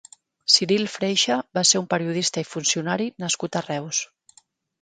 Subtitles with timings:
[0.53, 4.01] Ciril Freixa va ser un periodista i funcionari nascut a Reus.